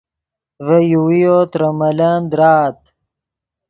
ڤے 0.65 0.77
یوویو 0.91 1.37
ترے 1.51 1.69
ملن 1.79 2.19
درآت 2.31 2.79